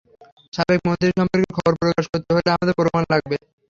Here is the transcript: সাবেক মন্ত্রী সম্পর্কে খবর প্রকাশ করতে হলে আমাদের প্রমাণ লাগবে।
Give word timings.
সাবেক 0.53 0.79
মন্ত্রী 0.87 1.09
সম্পর্কে 1.11 1.49
খবর 1.57 1.73
প্রকাশ 1.81 2.05
করতে 2.11 2.31
হলে 2.35 2.49
আমাদের 2.51 2.75
প্রমাণ 2.79 3.03
লাগবে। 3.11 3.35